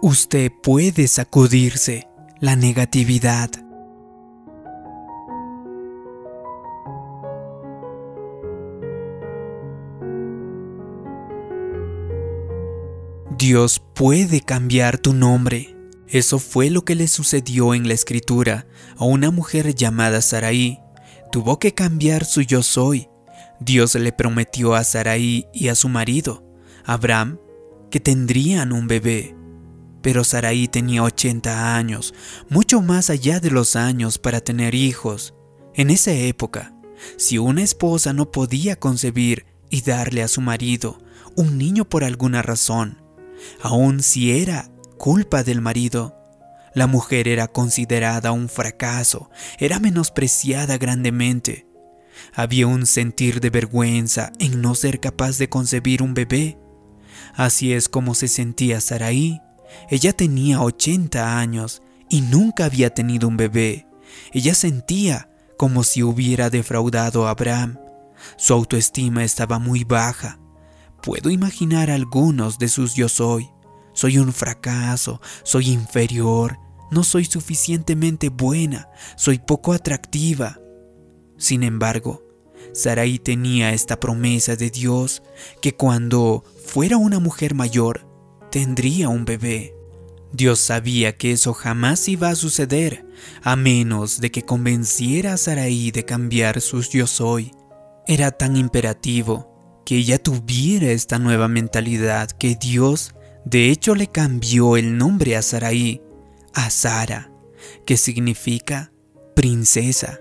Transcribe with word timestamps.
Usted 0.00 0.52
puede 0.62 1.08
sacudirse 1.08 2.06
la 2.38 2.54
negatividad. 2.54 3.50
Dios 13.36 13.82
puede 13.94 14.40
cambiar 14.40 14.98
tu 14.98 15.14
nombre. 15.14 15.76
Eso 16.06 16.38
fue 16.38 16.70
lo 16.70 16.84
que 16.84 16.94
le 16.94 17.08
sucedió 17.08 17.74
en 17.74 17.88
la 17.88 17.94
escritura 17.94 18.68
a 18.96 19.04
una 19.04 19.32
mujer 19.32 19.74
llamada 19.74 20.22
Saraí. 20.22 20.78
Tuvo 21.32 21.58
que 21.58 21.74
cambiar 21.74 22.24
su 22.24 22.42
yo 22.42 22.62
soy. 22.62 23.08
Dios 23.58 23.96
le 23.96 24.12
prometió 24.12 24.76
a 24.76 24.84
Saraí 24.84 25.46
y 25.52 25.68
a 25.68 25.74
su 25.74 25.88
marido, 25.88 26.44
Abraham, 26.84 27.40
que 27.90 27.98
tendrían 27.98 28.72
un 28.72 28.86
bebé. 28.86 29.37
Pero 30.02 30.24
Saraí 30.24 30.68
tenía 30.68 31.02
80 31.02 31.76
años, 31.76 32.14
mucho 32.48 32.80
más 32.80 33.10
allá 33.10 33.40
de 33.40 33.50
los 33.50 33.76
años 33.76 34.18
para 34.18 34.40
tener 34.40 34.74
hijos. 34.74 35.34
En 35.74 35.90
esa 35.90 36.12
época, 36.12 36.74
si 37.16 37.38
una 37.38 37.62
esposa 37.62 38.12
no 38.12 38.30
podía 38.30 38.76
concebir 38.76 39.46
y 39.70 39.82
darle 39.82 40.22
a 40.22 40.28
su 40.28 40.40
marido 40.40 40.98
un 41.36 41.58
niño 41.58 41.88
por 41.88 42.04
alguna 42.04 42.42
razón, 42.42 42.98
Aun 43.62 44.02
si 44.02 44.32
era 44.32 44.70
culpa 44.96 45.42
del 45.42 45.60
marido, 45.60 46.16
la 46.74 46.86
mujer 46.86 47.28
era 47.28 47.48
considerada 47.48 48.32
un 48.32 48.48
fracaso, 48.48 49.30
era 49.58 49.78
menospreciada 49.80 50.78
grandemente. 50.78 51.66
Había 52.34 52.66
un 52.66 52.86
sentir 52.86 53.40
de 53.40 53.50
vergüenza 53.50 54.32
en 54.38 54.60
no 54.60 54.74
ser 54.74 55.00
capaz 55.00 55.38
de 55.38 55.48
concebir 55.48 56.02
un 56.02 56.14
bebé. 56.14 56.58
Así 57.34 57.72
es 57.72 57.88
como 57.88 58.14
se 58.14 58.28
sentía 58.28 58.80
Saraí. 58.80 59.40
Ella 59.90 60.12
tenía 60.12 60.62
80 60.62 61.38
años 61.38 61.82
y 62.08 62.20
nunca 62.20 62.64
había 62.64 62.94
tenido 62.94 63.28
un 63.28 63.36
bebé. 63.36 63.86
Ella 64.32 64.54
sentía 64.54 65.30
como 65.56 65.84
si 65.84 66.02
hubiera 66.02 66.50
defraudado 66.50 67.26
a 67.26 67.30
Abraham. 67.30 67.78
Su 68.36 68.54
autoestima 68.54 69.24
estaba 69.24 69.58
muy 69.58 69.84
baja. 69.84 70.38
Puedo 71.02 71.30
imaginar 71.30 71.90
algunos 71.90 72.58
de 72.58 72.68
sus 72.68 72.94
yo 72.94 73.08
soy. 73.08 73.48
Soy 73.92 74.18
un 74.18 74.32
fracaso, 74.32 75.20
soy 75.42 75.70
inferior, 75.70 76.58
no 76.90 77.02
soy 77.02 77.24
suficientemente 77.24 78.28
buena, 78.28 78.88
soy 79.16 79.38
poco 79.38 79.72
atractiva. 79.72 80.60
Sin 81.36 81.62
embargo, 81.64 82.22
Sarai 82.72 83.18
tenía 83.18 83.72
esta 83.72 83.98
promesa 83.98 84.56
de 84.56 84.70
Dios 84.70 85.22
que 85.60 85.74
cuando 85.74 86.44
fuera 86.64 86.96
una 86.96 87.18
mujer 87.18 87.54
mayor, 87.54 88.07
tendría 88.50 89.08
un 89.08 89.24
bebé. 89.24 89.74
Dios 90.32 90.60
sabía 90.60 91.16
que 91.16 91.32
eso 91.32 91.54
jamás 91.54 92.08
iba 92.08 92.28
a 92.28 92.34
suceder, 92.34 93.06
a 93.42 93.56
menos 93.56 94.20
de 94.20 94.30
que 94.30 94.42
convenciera 94.42 95.32
a 95.32 95.36
Sarai 95.36 95.90
de 95.90 96.04
cambiar 96.04 96.60
sus 96.60 96.90
yo 96.90 97.06
soy. 97.06 97.52
Era 98.06 98.30
tan 98.30 98.56
imperativo 98.56 99.82
que 99.86 99.96
ella 99.96 100.22
tuviera 100.22 100.88
esta 100.88 101.18
nueva 101.18 101.48
mentalidad 101.48 102.30
que 102.30 102.56
Dios 102.56 103.14
de 103.44 103.70
hecho 103.70 103.94
le 103.94 104.06
cambió 104.06 104.76
el 104.76 104.98
nombre 104.98 105.36
a 105.36 105.42
Saraí 105.42 106.02
a 106.52 106.70
Sara, 106.70 107.30
que 107.86 107.96
significa 107.96 108.92
princesa. 109.34 110.20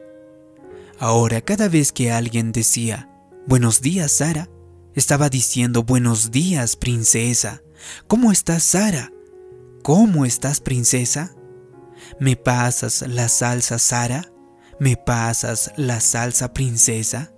Ahora 0.99 1.41
cada 1.41 1.67
vez 1.67 1.91
que 1.91 2.11
alguien 2.11 2.51
decía 2.51 3.09
buenos 3.45 3.81
días 3.81 4.11
Sara, 4.13 4.49
estaba 4.95 5.29
diciendo 5.29 5.83
buenos 5.83 6.31
días 6.31 6.75
princesa. 6.75 7.61
¿Cómo 8.07 8.31
estás 8.31 8.63
Sara? 8.63 9.11
¿Cómo 9.83 10.25
estás 10.25 10.59
princesa? 10.59 11.33
¿Me 12.19 12.35
pasas 12.35 13.03
la 13.07 13.29
salsa 13.29 13.79
Sara? 13.79 14.31
¿Me 14.79 14.95
pasas 14.95 15.71
la 15.77 15.99
salsa 15.99 16.53
princesa? 16.53 17.31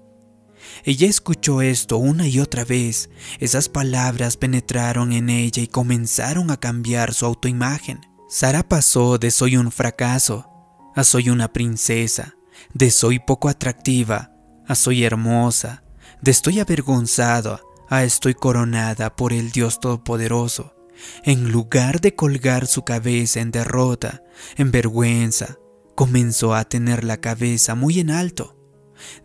Ella 0.84 1.07
escuchó 1.07 1.62
esto 1.62 1.97
una 1.97 2.28
y 2.28 2.40
otra 2.40 2.66
vez. 2.66 3.09
Esas 3.40 3.69
palabras 3.69 4.38
penetraron 4.38 5.13
en 5.13 5.29
ella 5.29 5.62
y 5.62 5.68
comenzaron 5.68 6.52
a 6.52 6.57
cambiar 6.57 7.13
su 7.13 7.25
autoimagen. 7.25 8.02
Sara 8.29 8.68
pasó 8.68 9.18
de 9.18 9.31
soy 9.31 9.57
un 9.57 9.72
fracaso 9.72 10.50
a 10.96 11.03
soy 11.03 11.29
una 11.29 11.52
princesa, 11.52 12.35
de 12.73 12.91
soy 12.91 13.19
poco 13.19 13.50
atractiva 13.50 14.31
a 14.68 14.75
soy 14.75 15.03
hermosa, 15.03 15.84
de 16.22 16.31
estoy 16.31 16.59
avergonzada 16.59 17.62
a 17.89 18.03
estoy 18.03 18.33
coronada 18.33 19.16
por 19.16 19.33
el 19.33 19.51
Dios 19.51 19.79
Todopoderoso. 19.79 20.75
En 21.23 21.51
lugar 21.51 22.01
de 22.01 22.16
colgar 22.16 22.67
su 22.67 22.83
cabeza 22.83 23.39
en 23.39 23.51
derrota, 23.51 24.23
en 24.57 24.72
vergüenza, 24.72 25.57
comenzó 25.95 26.55
a 26.55 26.66
tener 26.66 27.03
la 27.03 27.17
cabeza 27.17 27.75
muy 27.75 27.99
en 27.99 28.11
alto 28.11 28.59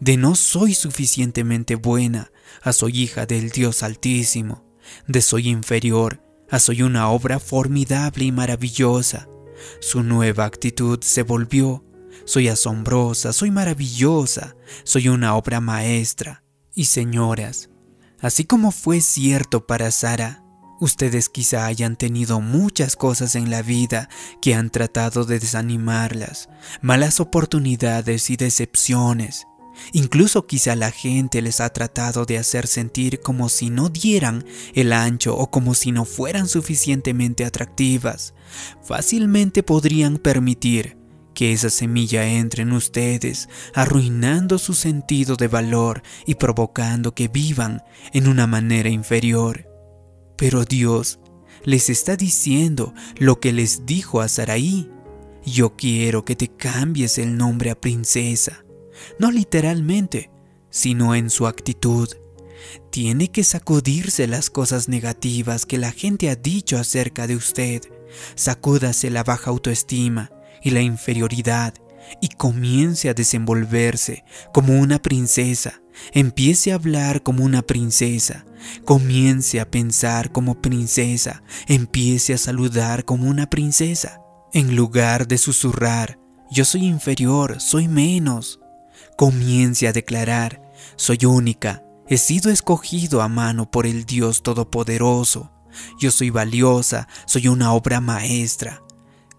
de 0.01 0.17
no 0.17 0.35
soy 0.35 0.75
suficientemente 0.75 1.77
buena 1.77 2.31
a 2.63 2.73
soy 2.73 3.03
hija 3.03 3.27
del 3.27 3.51
Dios 3.51 3.83
Altísimo, 3.83 4.65
de 5.07 5.23
soy 5.23 5.49
inferior 5.49 6.21
a 6.51 6.59
soy 6.59 6.83
una 6.83 7.09
obra 7.09 7.41
formidable 7.41 8.25
y 8.25 8.33
maravillosa. 8.33 9.29
Su 9.81 10.03
nueva 10.03 10.45
actitud 10.45 11.01
se 11.03 11.23
volvió, 11.23 11.85
soy 12.27 12.49
asombrosa, 12.49 13.33
soy 13.33 13.51
maravillosa, 13.51 14.57
soy 14.85 15.09
una 15.09 15.37
obra 15.37 15.61
maestra. 15.61 16.45
Y 16.75 16.87
señoras, 16.87 17.71
así 18.25 18.45
como 18.45 18.73
fue 18.73 19.01
cierto 19.01 19.67
para 19.67 19.91
Sara, 19.91 20.41
Ustedes 20.81 21.29
quizá 21.29 21.67
hayan 21.67 21.95
tenido 21.95 22.41
muchas 22.41 22.97
cosas 22.97 23.37
en 23.37 23.49
la 23.49 23.63
vida 23.63 24.09
que 24.43 24.57
han 24.57 24.71
tratado 24.71 25.25
de 25.25 25.39
desanimarlas, 25.39 26.49
malas 26.83 27.21
oportunidades 27.21 28.29
y 28.29 28.37
decepciones, 28.37 29.47
Incluso 29.93 30.47
quizá 30.47 30.77
la 30.77 30.91
gente 30.91 31.43
les 31.43 31.61
ha 31.61 31.69
tratado 31.71 32.27
de 32.27 32.39
hacer 32.39 32.67
sentir 32.67 33.21
como 33.21 33.49
si 33.49 33.71
no 33.71 33.89
dieran 33.89 34.45
el 34.75 34.93
ancho 34.93 35.37
o 35.37 35.51
como 35.51 35.75
si 35.75 35.93
no 35.93 36.05
fueran 36.05 36.49
suficientemente 36.49 37.45
atractivas. 37.45 38.35
Fácilmente 38.83 39.63
podrían 39.63 40.19
permitir 40.19 40.97
que 41.35 41.53
esa 41.53 41.71
semilla 41.71 42.27
entre 42.27 42.63
en 42.63 42.73
ustedes, 42.73 43.49
arruinando 43.75 44.59
su 44.59 44.75
sentido 44.75 45.37
de 45.37 45.49
valor 45.49 46.03
y 46.27 46.37
provocando 46.37 47.15
que 47.15 47.29
vivan 47.29 47.83
en 48.13 48.29
una 48.29 48.47
manera 48.47 48.89
inferior. 48.89 49.69
Pero 50.37 50.65
Dios 50.65 51.19
les 51.65 51.91
está 51.91 52.17
diciendo 52.17 52.95
lo 53.19 53.41
que 53.41 53.53
les 53.53 53.87
dijo 53.87 54.21
a 54.21 54.29
Saraí. 54.29 54.91
Yo 55.45 55.77
quiero 55.77 56.25
que 56.25 56.37
te 56.37 56.49
cambies 56.49 57.19
el 57.19 57.37
nombre 57.37 57.71
a 57.71 57.81
princesa 57.81 58.65
no 59.19 59.31
literalmente, 59.31 60.31
sino 60.71 61.15
en 61.15 61.31
su 61.31 61.47
actitud. 61.47 62.09
Tiene 62.91 63.31
que 63.31 63.45
sacudirse 63.45 64.27
las 64.27 64.51
cosas 64.51 64.89
negativas 64.89 65.67
que 65.67 65.79
la 65.79 65.93
gente 65.93 66.31
ha 66.31 66.37
dicho 66.37 66.79
acerca 66.79 67.27
de 67.27 67.37
usted. 67.37 67.83
Sacúdase 68.35 69.11
la 69.11 69.25
baja 69.25 69.51
autoestima 69.51 70.31
y 70.65 70.71
la 70.71 70.81
inferioridad 70.81 71.75
y 72.21 72.29
comience 72.29 73.09
a 73.09 73.15
desenvolverse 73.15 74.25
como 74.53 74.81
una 74.81 75.01
princesa. 75.01 75.81
Empiece 76.13 76.73
a 76.73 76.75
hablar 76.75 77.23
como 77.23 77.45
una 77.45 77.63
princesa. 77.63 78.45
Comience 78.85 79.61
a 79.61 79.71
pensar 79.71 80.33
como 80.33 80.61
princesa. 80.61 81.45
Empiece 81.69 82.35
a 82.35 82.39
saludar 82.39 83.05
como 83.05 83.29
una 83.29 83.49
princesa. 83.49 84.21
En 84.53 84.75
lugar 84.75 85.29
de 85.29 85.39
susurrar, 85.39 86.19
yo 86.51 86.65
soy 86.65 86.87
inferior, 86.87 87.61
soy 87.61 87.87
menos 87.87 88.61
comience 89.17 89.87
a 89.89 89.93
declarar, 89.93 90.61
soy 90.97 91.25
única, 91.25 91.83
he 92.09 92.19
sido 92.19 92.51
escogido 92.51 93.23
a 93.23 93.29
mano 93.29 93.71
por 93.71 93.87
el 93.87 94.05
Dios 94.05 94.43
Todopoderoso, 94.43 95.53
yo 95.99 96.11
soy 96.11 96.31
valiosa, 96.31 97.09
soy 97.27 97.49
una 97.49 97.73
obra 97.73 98.01
maestra. 98.01 98.84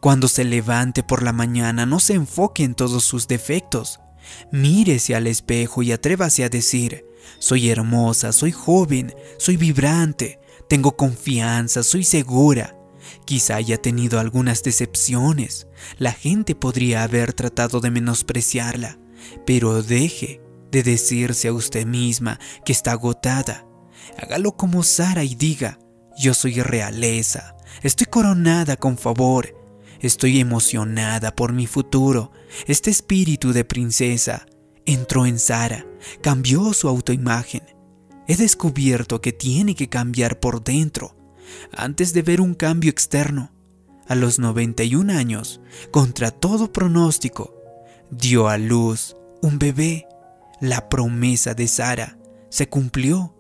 Cuando 0.05 0.27
se 0.27 0.43
levante 0.43 1.01
por 1.01 1.23
la 1.23 1.33
mañana 1.33 1.87
no 1.87 1.99
se 1.99 2.13
enfoque 2.13 2.63
en 2.63 2.75
todos 2.75 3.03
sus 3.03 3.27
defectos, 3.27 4.01
mírese 4.51 5.15
al 5.15 5.25
espejo 5.25 5.81
y 5.81 5.91
atrévase 5.91 6.43
a 6.43 6.49
decir, 6.49 7.07
soy 7.39 7.71
hermosa, 7.71 8.31
soy 8.31 8.51
joven, 8.51 9.15
soy 9.39 9.57
vibrante, 9.57 10.39
tengo 10.69 10.95
confianza, 10.95 11.81
soy 11.81 12.03
segura. 12.03 12.77
Quizá 13.25 13.55
haya 13.55 13.81
tenido 13.81 14.19
algunas 14.19 14.61
decepciones. 14.61 15.65
La 15.97 16.11
gente 16.11 16.53
podría 16.53 17.01
haber 17.01 17.33
tratado 17.33 17.79
de 17.79 17.89
menospreciarla, 17.89 18.99
pero 19.47 19.81
deje 19.81 20.39
de 20.69 20.83
decirse 20.83 21.47
a 21.47 21.53
usted 21.53 21.87
misma 21.87 22.39
que 22.63 22.73
está 22.73 22.91
agotada. 22.91 23.65
Hágalo 24.21 24.55
como 24.55 24.83
Sara 24.83 25.23
y 25.23 25.33
diga, 25.33 25.79
yo 26.15 26.35
soy 26.35 26.61
realeza, 26.61 27.55
estoy 27.81 28.05
coronada 28.05 28.77
con 28.77 28.99
favor, 28.99 29.64
estoy 30.00 30.39
emocionada 30.39 31.36
por 31.36 31.53
mi 31.53 31.68
futuro. 31.68 32.31
Este 32.68 32.89
espíritu 32.89 33.53
de 33.53 33.65
princesa 33.65 34.45
entró 34.86 35.25
en 35.25 35.39
Sara, 35.39 35.86
cambió 36.21 36.74
su 36.74 36.88
autoimagen. 36.88 37.63
He 38.27 38.36
descubierto 38.36 39.21
que 39.21 39.33
tiene 39.33 39.75
que 39.75 39.89
cambiar 39.89 40.39
por 40.39 40.63
dentro. 40.63 41.15
Antes 41.71 42.13
de 42.13 42.21
ver 42.21 42.42
un 42.42 42.56
cambio 42.56 42.89
externo, 42.89 43.51
a 44.07 44.15
los 44.15 44.39
91 44.39 45.13
años, 45.13 45.62
contra 45.92 46.31
todo 46.31 46.71
pronóstico, 46.71 47.56
dio 48.12 48.48
a 48.48 48.57
luz 48.57 49.15
un 49.41 49.59
bebé. 49.59 50.07
La 50.62 50.89
promesa 50.89 51.53
de 51.53 51.68
Sara 51.68 52.18
se 52.50 52.69
cumplió. 52.69 53.36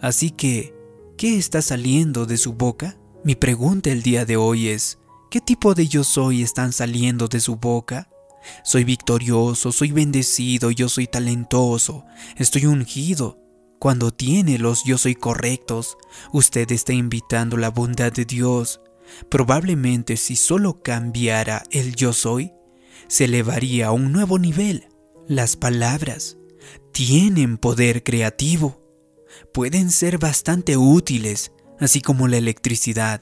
Así 0.00 0.30
que, 0.30 0.74
¿qué 1.16 1.38
está 1.38 1.62
saliendo 1.62 2.26
de 2.26 2.36
su 2.36 2.52
boca? 2.52 2.98
Mi 3.24 3.34
pregunta 3.34 3.90
el 3.90 4.02
día 4.02 4.24
de 4.24 4.36
hoy 4.36 4.68
es, 4.68 4.97
¿qué 5.30 5.40
tipo 5.40 5.74
de 5.74 5.88
yo 5.88 6.04
soy 6.04 6.42
están 6.42 6.72
saliendo 6.72 7.28
de 7.28 7.40
su 7.40 7.56
boca? 7.56 8.08
Soy 8.64 8.84
victorioso, 8.84 9.72
soy 9.72 9.92
bendecido, 9.92 10.70
yo 10.70 10.88
soy 10.88 11.06
talentoso, 11.06 12.04
estoy 12.36 12.66
ungido. 12.66 13.38
Cuando 13.78 14.12
tiene 14.12 14.58
los 14.58 14.84
yo 14.84 14.98
soy 14.98 15.14
correctos, 15.14 15.96
usted 16.32 16.70
está 16.72 16.92
invitando 16.92 17.56
la 17.56 17.70
bondad 17.70 18.12
de 18.12 18.24
Dios. 18.24 18.80
Probablemente 19.28 20.16
si 20.16 20.34
solo 20.34 20.82
cambiara 20.82 21.62
el 21.70 21.94
yo 21.94 22.12
soy, 22.12 22.52
se 23.06 23.24
elevaría 23.24 23.88
a 23.88 23.92
un 23.92 24.12
nuevo 24.12 24.38
nivel. 24.38 24.88
Las 25.28 25.56
palabras 25.56 26.38
tienen 26.92 27.58
poder 27.58 28.02
creativo. 28.02 28.82
Pueden 29.52 29.90
ser 29.90 30.18
bastante 30.18 30.76
útiles, 30.76 31.52
así 31.78 32.00
como 32.00 32.26
la 32.28 32.38
electricidad. 32.38 33.20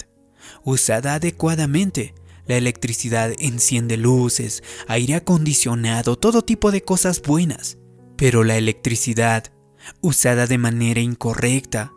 Usada 0.64 1.14
adecuadamente, 1.14 2.14
la 2.46 2.56
electricidad 2.56 3.32
enciende 3.38 3.96
luces, 3.96 4.62
aire 4.86 5.16
acondicionado, 5.16 6.16
todo 6.16 6.42
tipo 6.42 6.70
de 6.70 6.82
cosas 6.82 7.20
buenas. 7.22 7.78
Pero 8.16 8.44
la 8.44 8.56
electricidad, 8.56 9.52
usada 10.00 10.46
de 10.46 10.58
manera 10.58 11.00
incorrecta, 11.00 11.92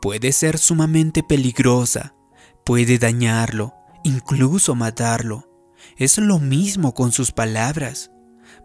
puede 0.00 0.32
ser 0.32 0.58
sumamente 0.58 1.22
peligrosa, 1.22 2.14
puede 2.64 2.98
dañarlo, 2.98 3.74
incluso 4.04 4.74
matarlo. 4.74 5.48
Es 5.96 6.18
lo 6.18 6.38
mismo 6.38 6.94
con 6.94 7.12
sus 7.12 7.32
palabras. 7.32 8.10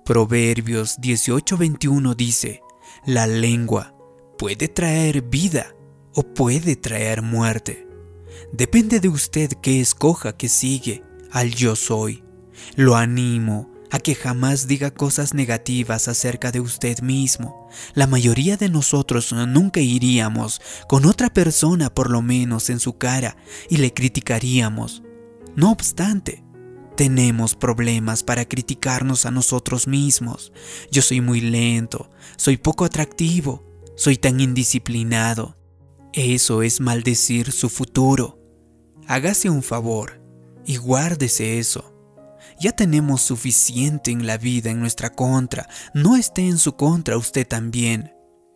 Proverbios 0.06 1.00
18:21 1.00 2.15
dice, 2.15 2.62
la 3.06 3.27
lengua 3.27 3.95
puede 4.38 4.68
traer 4.68 5.21
vida 5.21 5.75
o 6.13 6.24
puede 6.24 6.75
traer 6.75 7.21
muerte. 7.21 7.88
Depende 8.51 9.00
de 9.00 9.09
usted 9.09 9.51
que 9.62 9.81
escoja 9.81 10.36
que 10.36 10.50
sigue 10.50 11.03
al 11.31 11.53
yo 11.53 11.75
soy. 11.75 12.24
Lo 12.75 12.95
animo 12.95 13.69
a 13.91 14.00
que 14.00 14.15
jamás 14.15 14.68
diga 14.68 14.91
cosas 14.91 15.33
negativas 15.33 16.07
acerca 16.07 16.51
de 16.51 16.59
usted 16.59 17.00
mismo. 17.00 17.68
La 17.94 18.07
mayoría 18.07 18.57
de 18.57 18.69
nosotros 18.69 19.31
nunca 19.33 19.80
iríamos 19.80 20.62
con 20.88 21.06
otra 21.06 21.30
persona 21.30 21.94
por 21.94 22.09
lo 22.09 22.21
menos 22.21 22.69
en 22.69 22.80
su 22.80 22.97
cara 22.97 23.38
y 23.69 23.77
le 23.77 23.94
criticaríamos. 23.94 25.03
No 25.56 25.71
obstante, 25.71 26.44
tenemos 26.95 27.56
problemas 27.56 28.24
para 28.24 28.45
criticarnos 28.45 29.25
a 29.25 29.31
nosotros 29.31 29.88
mismos. 29.88 30.51
Yo 30.92 31.01
soy 31.01 31.21
muy 31.21 31.42
lento, 31.42 32.09
soy 32.38 32.57
poco 32.57 32.85
atractivo, 32.85 33.63
soy 33.95 34.18
tan 34.18 34.39
indisciplinado. 34.39 35.58
Eso 36.13 36.63
es 36.63 36.81
maldecir 36.81 37.51
su 37.51 37.69
futuro. 37.69 38.39
Hágase 39.07 39.50
un 39.50 39.61
favor 39.61 40.21
y 40.65 40.77
guárdese 40.77 41.59
eso. 41.59 41.94
Ya 42.59 42.71
tenemos 42.71 43.21
suficiente 43.21 44.11
en 44.11 44.25
la 44.25 44.38
vida 44.38 44.71
en 44.71 44.79
nuestra 44.79 45.11
contra, 45.11 45.69
no 45.94 46.15
esté 46.15 46.47
en 46.47 46.57
su 46.57 46.75
contra 46.75 47.17
usted 47.17 47.47
también. 47.47 48.13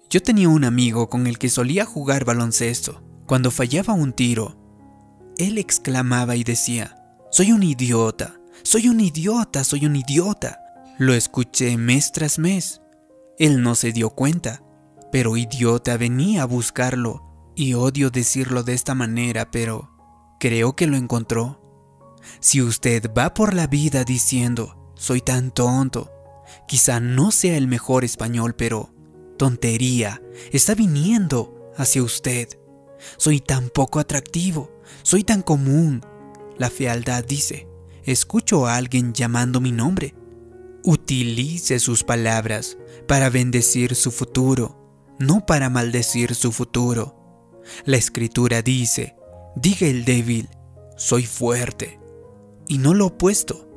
Yo 0.10 0.22
tenía 0.22 0.50
un 0.50 0.64
amigo 0.64 1.10
con 1.10 1.28
el 1.28 1.38
que 1.38 1.50
solía 1.50 1.86
jugar 1.86 2.26
baloncesto. 2.26 3.02
Cuando 3.26 3.52
fallaba 3.52 3.94
un 3.94 4.14
tiro, 4.14 4.58
él 5.38 5.58
exclamaba 5.58 6.36
y 6.36 6.44
decía, 6.44 6.98
soy 7.32 7.52
un 7.52 7.64
idiota, 7.64 8.40
soy 8.64 8.90
un 8.90 9.00
idiota, 9.00 9.64
soy 9.64 9.86
un 9.86 9.96
idiota. 9.96 10.60
Lo 11.00 11.14
escuché 11.14 11.78
mes 11.78 12.12
tras 12.12 12.38
mes. 12.38 12.82
Él 13.40 13.64
no 13.64 13.76
se 13.76 13.92
dio 13.92 14.12
cuenta, 14.12 14.64
pero 15.12 15.38
idiota 15.38 15.98
venía 15.98 16.44
a 16.44 16.46
buscarlo, 16.46 17.33
y 17.56 17.74
odio 17.74 18.10
decirlo 18.10 18.64
de 18.64 18.74
esta 18.74 18.96
manera, 18.96 19.52
pero 19.52 19.90
creo 20.40 20.76
que 20.76 20.88
lo 20.88 20.98
encontró. 20.98 21.60
Si 22.40 22.62
usted 22.62 23.12
va 23.18 23.34
por 23.34 23.54
la 23.54 23.68
vida 23.68 24.04
diciendo, 24.04 24.92
soy 24.96 25.22
tan 25.22 25.52
tonto, 25.52 26.12
quizá 26.68 27.00
no 27.00 27.32
sea 27.32 27.58
el 27.58 27.68
mejor 27.68 28.04
español, 28.04 28.56
pero 28.56 28.94
tontería 29.38 30.22
está 30.52 30.76
viniendo 30.76 31.72
hacia 31.78 32.04
usted. 32.04 32.48
Soy 33.18 33.42
tan 33.42 33.70
poco 33.70 34.00
atractivo, 34.00 34.72
soy 35.04 35.24
tan 35.24 35.42
común. 35.42 36.02
La 36.58 36.70
fealdad 36.70 37.26
dice, 37.26 37.68
escucho 38.04 38.68
a 38.68 38.76
alguien 38.76 39.14
llamando 39.14 39.60
mi 39.60 39.72
nombre. 39.72 40.16
Utilice 40.84 41.80
sus 41.80 42.04
palabras 42.04 42.78
para 43.08 43.30
bendecir 43.30 43.96
su 43.96 44.12
futuro, 44.12 45.16
no 45.20 45.46
para 45.46 45.70
maldecir 45.70 46.36
su 46.36 46.52
futuro. 46.52 47.23
La 47.86 47.98
escritura 47.98 48.62
dice, 48.62 49.16
diga 49.56 49.88
el 49.88 50.06
débil, 50.06 50.50
soy 50.98 51.26
fuerte 51.26 52.00
y 52.68 52.78
no 52.78 52.94
lo 52.94 53.08
opuesto. 53.08 53.70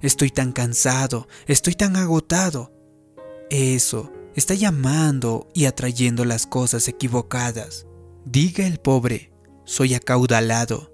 Estoy 0.00 0.30
tan 0.30 0.52
cansado, 0.52 1.28
estoy 1.46 1.74
tan 1.74 1.96
agotado. 1.96 2.72
Eso 3.50 4.12
está 4.34 4.54
llamando 4.54 5.48
y 5.54 5.66
atrayendo 5.66 6.24
las 6.24 6.46
cosas 6.46 6.88
equivocadas. 6.88 7.86
Diga 8.24 8.66
el 8.66 8.78
pobre, 8.78 9.32
soy 9.64 9.94
acaudalado 9.94 10.92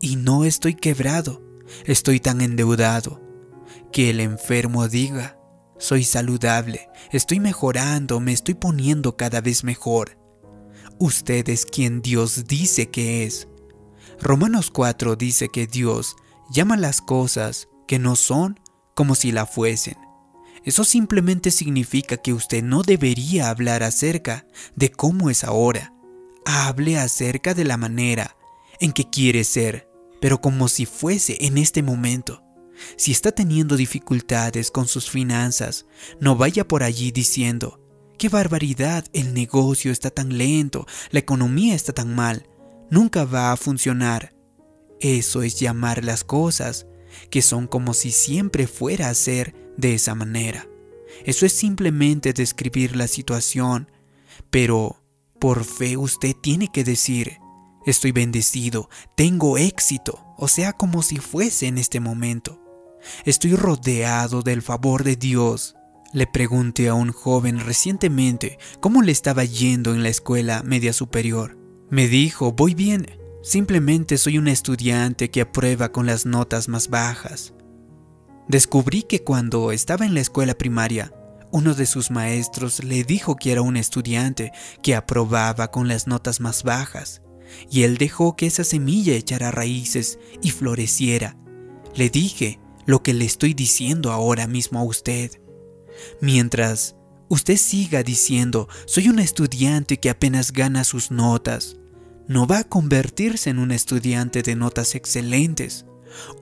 y 0.00 0.16
no 0.16 0.44
estoy 0.44 0.74
quebrado, 0.74 1.42
estoy 1.84 2.20
tan 2.20 2.40
endeudado. 2.40 3.20
Que 3.92 4.10
el 4.10 4.20
enfermo 4.20 4.88
diga, 4.88 5.38
soy 5.78 6.04
saludable, 6.04 6.88
estoy 7.12 7.40
mejorando, 7.40 8.20
me 8.20 8.32
estoy 8.32 8.54
poniendo 8.54 9.16
cada 9.16 9.40
vez 9.40 9.64
mejor. 9.64 10.19
Usted 11.02 11.48
es 11.48 11.64
quien 11.64 12.02
Dios 12.02 12.44
dice 12.46 12.90
que 12.90 13.24
es. 13.24 13.48
Romanos 14.20 14.70
4 14.70 15.16
dice 15.16 15.48
que 15.48 15.66
Dios 15.66 16.14
llama 16.52 16.76
las 16.76 17.00
cosas 17.00 17.68
que 17.88 17.98
no 17.98 18.16
son 18.16 18.60
como 18.94 19.14
si 19.14 19.32
la 19.32 19.46
fuesen. 19.46 19.96
Eso 20.62 20.84
simplemente 20.84 21.52
significa 21.52 22.18
que 22.18 22.34
usted 22.34 22.62
no 22.62 22.82
debería 22.82 23.48
hablar 23.48 23.82
acerca 23.82 24.46
de 24.76 24.90
cómo 24.90 25.30
es 25.30 25.42
ahora. 25.42 25.94
Hable 26.44 26.98
acerca 26.98 27.54
de 27.54 27.64
la 27.64 27.78
manera 27.78 28.36
en 28.78 28.92
que 28.92 29.08
quiere 29.08 29.44
ser, 29.44 29.88
pero 30.20 30.42
como 30.42 30.68
si 30.68 30.84
fuese 30.84 31.38
en 31.46 31.56
este 31.56 31.82
momento. 31.82 32.42
Si 32.98 33.10
está 33.10 33.32
teniendo 33.32 33.78
dificultades 33.78 34.70
con 34.70 34.86
sus 34.86 35.08
finanzas, 35.08 35.86
no 36.20 36.36
vaya 36.36 36.68
por 36.68 36.82
allí 36.82 37.10
diciendo, 37.10 37.79
qué 38.20 38.28
barbaridad, 38.28 39.06
el 39.14 39.32
negocio 39.32 39.90
está 39.90 40.10
tan 40.10 40.36
lento, 40.36 40.86
la 41.10 41.20
economía 41.20 41.74
está 41.74 41.94
tan 41.94 42.14
mal, 42.14 42.46
nunca 42.90 43.24
va 43.24 43.50
a 43.50 43.56
funcionar. 43.56 44.34
Eso 45.00 45.42
es 45.42 45.58
llamar 45.58 46.04
las 46.04 46.22
cosas 46.22 46.86
que 47.30 47.40
son 47.40 47.66
como 47.66 47.94
si 47.94 48.10
siempre 48.10 48.66
fuera 48.66 49.08
a 49.08 49.14
ser 49.14 49.54
de 49.78 49.94
esa 49.94 50.14
manera. 50.14 50.68
Eso 51.24 51.46
es 51.46 51.54
simplemente 51.54 52.34
describir 52.34 52.94
la 52.94 53.08
situación, 53.08 53.90
pero 54.50 55.02
por 55.38 55.64
fe 55.64 55.96
usted 55.96 56.34
tiene 56.42 56.68
que 56.70 56.84
decir, 56.84 57.38
estoy 57.86 58.12
bendecido, 58.12 58.90
tengo 59.16 59.56
éxito, 59.56 60.26
o 60.36 60.46
sea, 60.46 60.74
como 60.74 61.02
si 61.02 61.16
fuese 61.16 61.68
en 61.68 61.78
este 61.78 62.00
momento. 62.00 62.60
Estoy 63.24 63.56
rodeado 63.56 64.42
del 64.42 64.60
favor 64.60 65.04
de 65.04 65.16
Dios. 65.16 65.74
Le 66.12 66.26
pregunté 66.26 66.88
a 66.88 66.94
un 66.94 67.12
joven 67.12 67.60
recientemente 67.60 68.58
cómo 68.80 69.02
le 69.02 69.12
estaba 69.12 69.44
yendo 69.44 69.94
en 69.94 70.02
la 70.02 70.08
escuela 70.08 70.62
media 70.64 70.92
superior. 70.92 71.56
Me 71.88 72.08
dijo, 72.08 72.52
voy 72.52 72.74
bien, 72.74 73.06
Simplemente 73.42 74.18
soy 74.18 74.36
un 74.36 74.48
estudiante 74.48 75.30
que 75.30 75.40
aprueba 75.40 75.92
con 75.92 76.04
las 76.04 76.26
notas 76.26 76.68
más 76.68 76.88
bajas. 76.88 77.54
Descubrí 78.48 79.02
que 79.02 79.24
cuando 79.24 79.72
estaba 79.72 80.04
en 80.04 80.12
la 80.12 80.20
escuela 80.20 80.54
primaria, 80.54 81.14
uno 81.50 81.74
de 81.74 81.86
sus 81.86 82.10
maestros 82.10 82.84
le 82.84 83.02
dijo 83.02 83.36
que 83.36 83.52
era 83.52 83.62
un 83.62 83.78
estudiante 83.78 84.52
que 84.82 84.94
aprobaba 84.94 85.70
con 85.70 85.88
las 85.88 86.06
notas 86.06 86.40
más 86.40 86.64
bajas, 86.64 87.22
y 87.70 87.82
él 87.84 87.96
dejó 87.96 88.36
que 88.36 88.46
esa 88.46 88.62
semilla 88.62 89.14
echara 89.14 89.50
raíces 89.50 90.18
y 90.42 90.50
floreciera. 90.50 91.36
Le 91.94 92.10
dije 92.10 92.60
lo 92.84 93.02
que 93.02 93.14
le 93.14 93.24
estoy 93.24 93.54
diciendo 93.54 94.12
ahora 94.12 94.46
mismo 94.46 94.80
a 94.80 94.84
usted. 94.84 95.39
Mientras 96.20 96.96
usted 97.28 97.56
siga 97.56 98.02
diciendo, 98.02 98.68
soy 98.86 99.08
un 99.08 99.18
estudiante 99.18 99.98
que 99.98 100.10
apenas 100.10 100.52
gana 100.52 100.84
sus 100.84 101.10
notas, 101.10 101.76
no 102.30 102.46
va 102.46 102.58
a 102.58 102.64
convertirse 102.64 103.50
en 103.50 103.58
un 103.58 103.72
estudiante 103.72 104.42
de 104.42 104.54
notas 104.54 104.94
excelentes. 104.94 105.84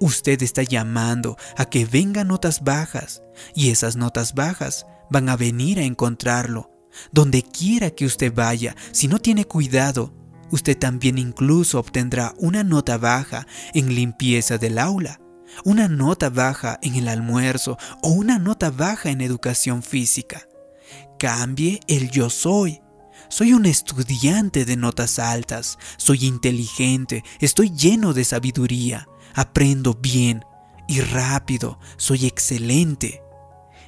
Usted 0.00 0.42
está 0.42 0.62
llamando 0.62 1.36
a 1.56 1.64
que 1.64 1.86
vengan 1.86 2.28
notas 2.28 2.62
bajas 2.62 3.22
y 3.54 3.70
esas 3.70 3.96
notas 3.96 4.34
bajas 4.34 4.86
van 5.10 5.30
a 5.30 5.36
venir 5.36 5.78
a 5.78 5.84
encontrarlo. 5.84 6.70
Donde 7.12 7.42
quiera 7.42 7.90
que 7.90 8.04
usted 8.04 8.34
vaya, 8.34 8.76
si 8.92 9.08
no 9.08 9.18
tiene 9.18 9.46
cuidado, 9.46 10.12
usted 10.50 10.76
también 10.76 11.16
incluso 11.16 11.78
obtendrá 11.78 12.34
una 12.38 12.64
nota 12.64 12.98
baja 12.98 13.46
en 13.72 13.94
limpieza 13.94 14.58
del 14.58 14.78
aula, 14.78 15.20
una 15.64 15.88
nota 15.88 16.30
baja 16.30 16.78
en 16.82 16.94
el 16.94 17.08
almuerzo 17.08 17.78
o 18.02 18.10
una 18.10 18.38
nota 18.38 18.70
baja 18.70 19.10
en 19.10 19.20
educación 19.20 19.82
física. 19.82 20.48
Cambie 21.18 21.80
el 21.88 22.10
yo 22.10 22.30
soy. 22.30 22.80
Soy 23.28 23.52
un 23.52 23.66
estudiante 23.66 24.64
de 24.64 24.76
notas 24.76 25.18
altas, 25.18 25.78
soy 25.98 26.24
inteligente, 26.24 27.24
estoy 27.40 27.70
lleno 27.70 28.14
de 28.14 28.24
sabiduría, 28.24 29.06
aprendo 29.34 29.94
bien 29.94 30.44
y 30.86 31.00
rápido, 31.00 31.78
soy 31.98 32.24
excelente. 32.24 33.22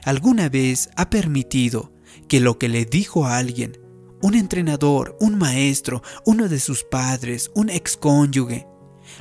¿Alguna 0.05 0.51
vez 0.51 0.91
ha 0.97 1.09
permitido 1.09 1.93
que 2.29 2.41
lo 2.41 2.59
que 2.59 2.69
le 2.69 2.85
dijo 2.85 3.25
a 3.25 3.39
alguien 3.39 3.79
un 4.23 4.35
entrenador, 4.35 5.17
un 5.21 5.39
maestro, 5.39 6.03
uno 6.27 6.49
de 6.49 6.61
sus 6.61 6.85
padres, 6.85 7.51
un 7.55 7.71
excónyuge, 7.71 8.67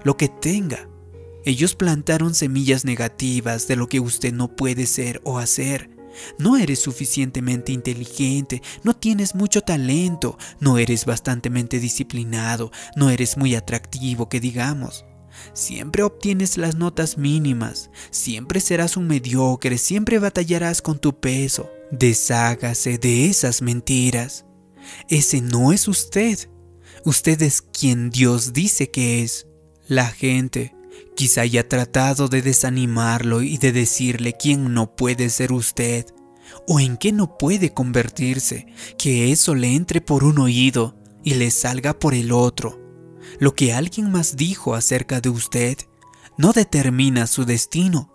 lo 0.03 0.17
que 0.17 0.27
tenga. 0.27 0.89
Ellos 1.45 1.75
plantaron 1.75 2.35
semillas 2.35 2.85
negativas 2.85 3.67
de 3.67 3.75
lo 3.75 3.87
que 3.87 3.99
usted 3.99 4.33
no 4.33 4.55
puede 4.55 4.85
ser 4.85 5.21
o 5.23 5.39
hacer. 5.39 5.89
No 6.37 6.57
eres 6.57 6.79
suficientemente 6.79 7.71
inteligente, 7.71 8.61
no 8.83 8.95
tienes 8.95 9.35
mucho 9.35 9.61
talento, 9.61 10.37
no 10.59 10.77
eres 10.77 11.05
bastantemente 11.05 11.79
disciplinado, 11.79 12.71
no 12.95 13.09
eres 13.09 13.37
muy 13.37 13.55
atractivo, 13.55 14.27
que 14.27 14.39
digamos. 14.39 15.05
Siempre 15.53 16.03
obtienes 16.03 16.57
las 16.57 16.75
notas 16.75 17.17
mínimas, 17.17 17.89
siempre 18.11 18.59
serás 18.59 18.97
un 18.97 19.07
mediocre, 19.07 19.77
siempre 19.77 20.19
batallarás 20.19 20.81
con 20.81 20.99
tu 20.99 21.19
peso. 21.19 21.69
Deshágase 21.91 22.97
de 22.97 23.27
esas 23.27 23.61
mentiras. 23.61 24.45
Ese 25.07 25.41
no 25.41 25.71
es 25.71 25.87
usted. 25.87 26.49
Usted 27.05 27.41
es 27.41 27.61
quien 27.61 28.09
Dios 28.09 28.51
dice 28.51 28.91
que 28.91 29.23
es. 29.23 29.47
La 29.87 30.07
gente 30.07 30.75
quizá 31.19 31.41
haya 31.41 31.67
tratado 31.67 32.29
de 32.29 32.41
desanimarlo 32.41 33.41
y 33.41 33.57
de 33.57 33.73
decirle 33.73 34.37
quién 34.39 34.73
no 34.73 34.95
puede 34.95 35.29
ser 35.29 35.51
usted 35.51 36.05
o 36.65 36.79
en 36.79 36.95
qué 36.95 37.11
no 37.11 37.37
puede 37.37 37.73
convertirse, 37.73 38.67
que 38.97 39.33
eso 39.33 39.53
le 39.53 39.75
entre 39.75 39.99
por 39.99 40.23
un 40.23 40.39
oído 40.39 40.97
y 41.21 41.33
le 41.33 41.51
salga 41.51 41.99
por 41.99 42.13
el 42.13 42.31
otro. 42.31 42.79
Lo 43.37 43.53
que 43.53 43.73
alguien 43.73 44.09
más 44.09 44.37
dijo 44.37 44.75
acerca 44.75 45.19
de 45.19 45.27
usted 45.27 45.77
no 46.37 46.53
determina 46.53 47.27
su 47.27 47.43
destino. 47.43 48.13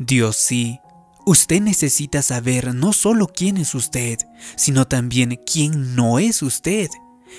Dios 0.00 0.34
sí 0.34 0.80
Usted 1.24 1.60
necesita 1.60 2.22
saber 2.22 2.74
no 2.74 2.92
solo 2.92 3.28
quién 3.28 3.56
es 3.56 3.76
usted, 3.76 4.18
sino 4.56 4.88
también 4.88 5.38
quién 5.46 5.94
no 5.94 6.18
es 6.18 6.42
usted. 6.42 6.88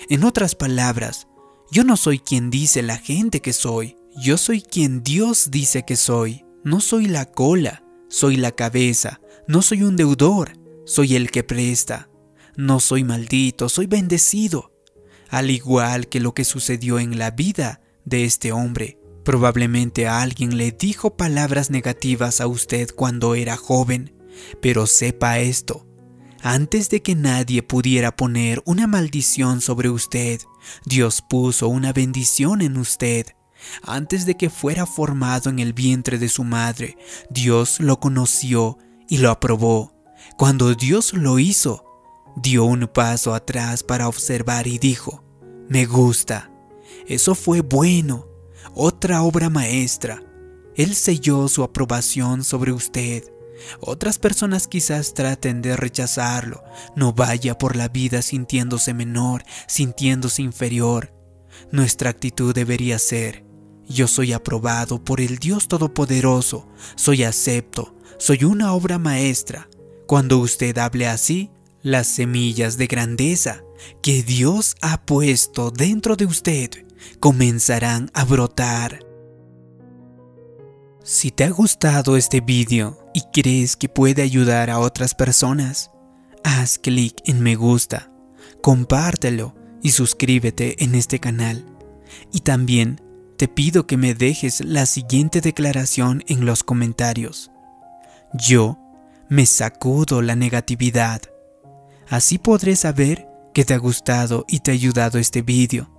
En 0.08 0.24
otras 0.24 0.56
palabras, 0.56 1.28
yo 1.72 1.84
no 1.84 1.98
soy 1.98 2.20
quien 2.20 2.50
dice 2.50 2.82
la 2.84 2.96
gente 2.96 3.42
que 3.42 3.52
soy, 3.52 3.98
yo 4.16 4.38
soy 4.38 4.62
quien 4.62 5.04
Dios 5.04 5.50
dice 5.52 5.84
que 5.84 5.96
soy. 5.96 6.46
No 6.64 6.80
soy 6.80 7.08
la 7.08 7.26
cola, 7.26 7.84
soy 8.10 8.38
la 8.38 8.52
cabeza, 8.52 9.20
no 9.48 9.62
soy 9.62 9.84
un 9.84 9.98
deudor, 9.98 10.54
soy 10.86 11.16
el 11.16 11.30
que 11.30 11.44
presta. 11.44 12.10
No 12.56 12.80
soy 12.80 13.04
maldito, 13.04 13.68
soy 13.68 13.88
bendecido. 13.88 14.72
Al 15.30 15.50
igual 15.50 16.08
que 16.08 16.20
lo 16.20 16.34
que 16.34 16.46
sucedió 16.46 17.00
en 17.00 17.18
la 17.18 17.32
vida 17.32 17.82
de 18.06 18.24
este 18.24 18.52
hombre, 18.52 19.00
Probablemente 19.24 20.08
alguien 20.08 20.58
le 20.58 20.72
dijo 20.72 21.16
palabras 21.16 21.70
negativas 21.70 22.42
a 22.42 22.48
usted 22.48 22.90
cuando 22.94 23.36
era 23.36 23.56
joven, 23.56 24.14
pero 24.62 24.86
sepa 24.86 25.40
esto. 25.40 25.88
Antes 26.42 26.90
de 26.90 27.02
que 27.02 27.16
nadie 27.16 27.64
pudiera 27.64 28.14
poner 28.18 28.62
una 28.66 28.86
maldición 28.86 29.62
sobre 29.62 29.90
usted, 29.90 30.42
Dios 30.86 31.24
puso 31.30 31.70
una 31.70 31.94
bendición 31.94 32.62
en 32.62 32.76
usted. 32.76 33.28
Antes 33.84 34.26
de 34.26 34.36
que 34.36 34.50
fuera 34.50 34.86
formado 34.86 35.50
en 35.50 35.60
el 35.60 35.74
vientre 35.74 36.18
de 36.18 36.30
su 36.30 36.44
madre, 36.44 36.98
Dios 37.30 37.80
lo 37.80 38.00
conoció 38.00 38.78
y 39.08 39.18
lo 39.18 39.32
aprobó. 39.32 39.94
Cuando 40.38 40.74
Dios 40.74 41.14
lo 41.14 41.40
hizo, 41.40 41.86
dio 42.36 42.66
un 42.66 42.88
paso 42.88 43.34
atrás 43.34 43.84
para 43.84 44.08
observar 44.08 44.68
y 44.68 44.80
dijo, 44.80 45.24
me 45.70 45.86
gusta, 45.86 46.52
eso 47.08 47.36
fue 47.36 47.62
bueno, 47.62 48.28
otra 48.74 49.24
obra 49.24 49.50
maestra. 49.50 50.24
Él 50.76 50.96
selló 50.96 51.48
su 51.48 51.64
aprobación 51.64 52.44
sobre 52.44 52.72
usted. 52.72 53.24
Otras 53.80 54.18
personas 54.18 54.68
quizás 54.68 55.14
traten 55.14 55.62
de 55.62 55.78
rechazarlo. 55.78 56.64
No 56.96 57.14
vaya 57.14 57.58
por 57.58 57.76
la 57.76 57.88
vida 57.88 58.22
sintiéndose 58.22 58.94
menor, 58.94 59.44
sintiéndose 59.68 60.42
inferior. 60.42 61.14
Nuestra 61.72 62.10
actitud 62.10 62.54
debería 62.54 62.98
ser, 62.98 63.43
yo 63.88 64.08
soy 64.08 64.34
aprobado 64.34 65.04
por 65.04 65.22
el 65.22 65.38
Dios 65.38 65.68
Todopoderoso, 65.68 66.68
soy 66.96 67.24
acepto, 67.24 67.96
soy 68.18 68.44
una 68.44 68.74
obra 68.74 68.98
maestra. 68.98 69.70
Cuando 70.08 70.40
usted 70.40 70.78
hable 70.78 71.08
así, 71.08 71.52
las 71.82 72.08
semillas 72.08 72.78
de 72.78 72.88
grandeza 72.88 73.64
que 74.02 74.24
Dios 74.24 74.76
ha 74.82 75.06
puesto 75.06 75.72
dentro 75.72 76.16
de 76.16 76.26
usted 76.26 76.70
comenzarán 77.20 78.10
a 78.14 78.24
brotar. 78.24 79.06
Si 81.04 81.32
te 81.32 81.44
ha 81.44 81.50
gustado 81.50 82.16
este 82.16 82.40
vídeo 82.40 82.98
y 83.14 83.24
crees 83.34 83.76
que 83.76 83.90
puede 83.90 84.22
ayudar 84.22 84.70
a 84.70 84.80
otras 84.80 85.14
personas, 85.14 85.92
haz 86.46 86.80
clic 86.80 87.16
en 87.26 87.42
me 87.42 87.56
gusta, 87.56 88.10
compártelo 88.62 89.54
y 89.82 89.92
suscríbete 89.92 90.82
en 90.82 90.96
este 90.96 91.20
canal. 91.20 91.66
Y 92.32 92.40
también 92.40 93.02
te 93.44 93.50
pido 93.50 93.86
que 93.86 93.98
me 93.98 94.14
dejes 94.14 94.64
la 94.64 94.86
siguiente 94.86 95.42
declaración 95.42 96.24
en 96.28 96.46
los 96.46 96.64
comentarios. 96.64 97.52
Yo 98.34 98.80
me 99.28 99.46
sacudo 99.46 100.22
la 100.22 100.38
negatividad. 100.38 101.22
Así 102.08 102.38
podré 102.38 102.78
saber 102.78 103.28
que 103.54 103.66
te 103.66 103.74
ha 103.74 103.78
gustado 103.80 104.46
y 104.48 104.62
te 104.62 104.72
ha 104.72 104.76
ayudado 104.76 105.20
este 105.20 105.42
vídeo 105.42 105.92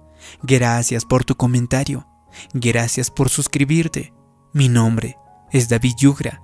Gracias 0.43 1.05
por 1.05 1.27
tu 1.27 1.35
comentario. 1.35 2.09
Gracias 2.55 3.11
por 3.11 3.29
suscribirte. 3.29 4.15
Mi 4.55 4.71
nombre 4.71 5.19
es 5.53 5.69
David 5.69 5.97
Yugra. 5.99 6.41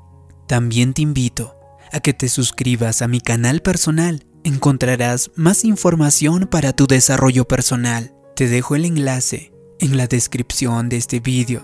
También 0.46 0.92
te 0.92 1.00
invito 1.00 1.56
a 1.92 2.00
que 2.00 2.12
te 2.12 2.28
suscribas 2.28 3.00
a 3.00 3.08
mi 3.08 3.22
canal 3.22 3.62
personal. 3.62 4.26
Encontrarás 4.44 5.30
más 5.34 5.64
información 5.64 6.46
para 6.46 6.74
tu 6.74 6.86
desarrollo 6.86 7.48
personal. 7.48 8.14
Te 8.36 8.48
dejo 8.48 8.76
el 8.76 8.84
enlace 8.84 9.50
en 9.80 9.96
la 9.96 10.06
descripción 10.06 10.88
de 10.88 10.98
este 10.98 11.20
vídeo. 11.20 11.62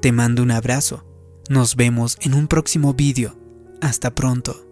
Te 0.00 0.12
mando 0.12 0.42
un 0.42 0.52
abrazo. 0.52 1.04
Nos 1.50 1.76
vemos 1.76 2.16
en 2.20 2.34
un 2.34 2.46
próximo 2.46 2.94
vídeo. 2.94 3.36
Hasta 3.80 4.14
pronto. 4.14 4.67